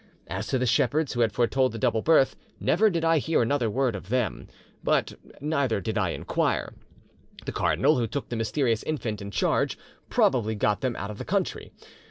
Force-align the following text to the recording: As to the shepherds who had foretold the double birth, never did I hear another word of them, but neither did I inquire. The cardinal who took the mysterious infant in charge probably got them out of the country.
As 0.25 0.47
to 0.47 0.57
the 0.57 0.65
shepherds 0.65 1.13
who 1.13 1.19
had 1.19 1.31
foretold 1.31 1.73
the 1.73 1.77
double 1.77 2.01
birth, 2.01 2.35
never 2.59 2.89
did 2.89 3.05
I 3.05 3.19
hear 3.19 3.43
another 3.43 3.69
word 3.69 3.95
of 3.95 4.09
them, 4.09 4.47
but 4.83 5.13
neither 5.39 5.79
did 5.79 5.95
I 5.95 6.09
inquire. 6.09 6.73
The 7.45 7.51
cardinal 7.51 7.99
who 7.99 8.07
took 8.07 8.29
the 8.29 8.35
mysterious 8.35 8.81
infant 8.81 9.21
in 9.21 9.29
charge 9.29 9.77
probably 10.09 10.55
got 10.55 10.81
them 10.81 10.95
out 10.95 11.11
of 11.11 11.19
the 11.19 11.23
country. 11.25 11.71